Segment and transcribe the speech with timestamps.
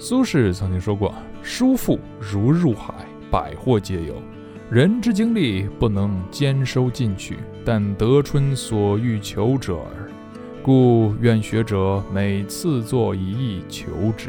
[0.00, 2.94] 苏轼曾经说过：“书富如入海，
[3.32, 4.14] 百货皆有。
[4.70, 10.08] 人之精力不能兼收进取，但得春所欲求者耳。
[10.62, 14.28] 故愿学者每次作一意求之。”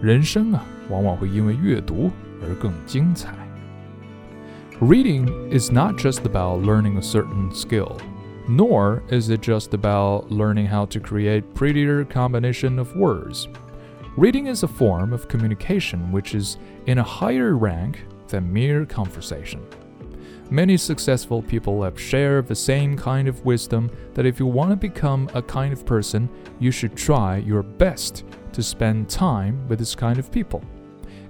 [0.00, 2.08] 人生啊，往往会因为阅读
[2.40, 3.34] 而更精彩。
[4.80, 7.96] Reading is not just about learning a certain skill,
[8.48, 13.46] nor is it just about learning how to create prettier combination of words.
[14.16, 19.66] Reading is a form of communication which is in a higher rank than mere conversation.
[20.52, 24.76] Many successful people have shared the same kind of wisdom that if you want to
[24.76, 29.96] become a kind of person, you should try your best to spend time with this
[29.96, 30.62] kind of people.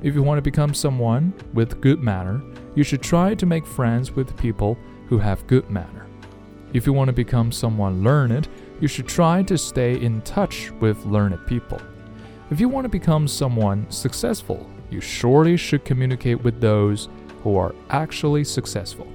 [0.02, 2.42] If you want to become someone with good manner,
[2.74, 4.76] you should try to make friends with people
[5.08, 6.06] who have good manner.
[6.74, 8.48] If you want to become someone learned,
[8.78, 11.80] you should try to stay in touch with learned people.
[12.50, 17.08] If you want to become someone successful, you surely should communicate with those
[17.42, 19.08] who are actually successful.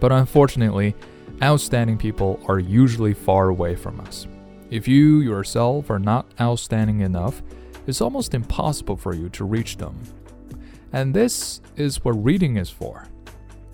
[0.00, 0.96] But unfortunately,
[1.40, 4.26] outstanding people are usually far away from us.
[4.70, 7.42] If you yourself are not outstanding enough,
[7.86, 10.02] it's almost impossible for you to reach them.
[10.92, 13.06] And this is what reading is for.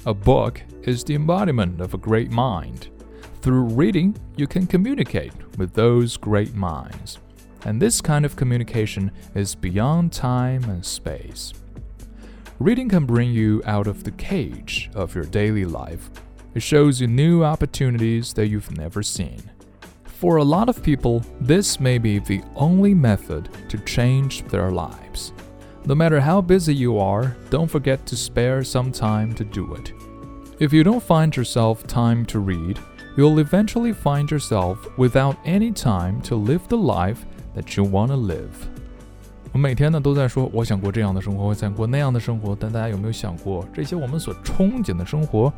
[0.04, 2.88] A book is the embodiment of a great mind.
[3.40, 7.18] Through reading, you can communicate with those great minds
[7.64, 11.52] and this kind of communication is beyond time and space.
[12.58, 16.10] Reading can bring you out of the cage of your daily life.
[16.54, 19.42] It shows you new opportunities that you've never seen.
[20.04, 25.32] For a lot of people, this may be the only method to change their lives.
[25.86, 29.92] No matter how busy you are, don't forget to spare some time to do it.
[30.60, 32.78] If you don't find yourself time to read,
[33.16, 38.68] you'll eventually find yourself without any time to live the life that you wanna live。
[39.52, 42.56] 我每天呢都在说，我想过这样的生活，我想过那样的生活。
[42.58, 45.52] 但大家有没有想过，这些我们所憧憬的生活，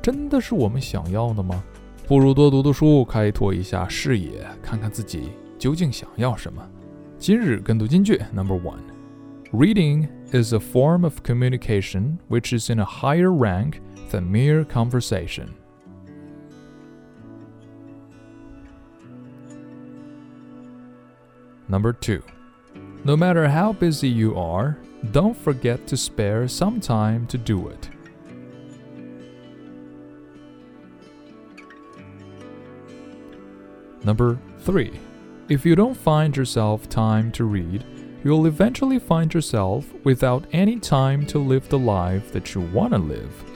[0.00, 1.62] 真的是我们想要的吗？
[2.08, 6.66] 不如多读读书，开拓一下视野，看看自己究竟想要什么。
[7.18, 8.80] 今日跟读金句 Number One。
[9.52, 13.74] Reading is a form of communication which is in a higher rank
[14.10, 15.48] than mere conversation.
[21.72, 22.22] Number two,
[23.02, 24.76] no matter how busy you are,
[25.10, 27.88] don't forget to spare some time to do it.
[34.04, 35.00] Number three,
[35.48, 37.86] if you don't find yourself time to read,
[38.22, 42.98] you'll eventually find yourself without any time to live the life that you want to
[42.98, 43.51] live.